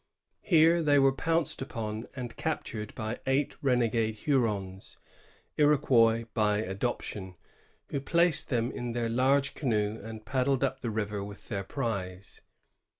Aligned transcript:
Here 0.41 0.81
they 0.81 0.97
were 0.97 1.11
pounced 1.11 1.61
upon 1.61 2.07
and 2.15 2.35
captured 2.35 2.95
by 2.95 3.19
eight 3.27 3.55
renegade 3.61 4.15
Hurons, 4.15 4.97
Iroquois 5.57 6.25
by 6.33 6.57
adoption, 6.57 7.35
who 7.89 8.01
placed 8.01 8.49
them 8.49 8.71
in 8.71 8.93
their 8.93 9.09
large 9.09 9.53
canoe, 9.53 10.01
and 10.03 10.25
paddled 10.25 10.63
up 10.63 10.81
the 10.81 10.89
river 10.89 11.23
with 11.23 11.49
their 11.49 11.63
prize. 11.63 12.41